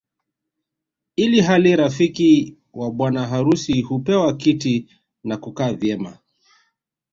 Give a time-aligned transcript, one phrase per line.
[1.15, 4.87] Ili hali rafiki wa bwana harusi hupewa kiti
[5.23, 6.17] na hukaa vyema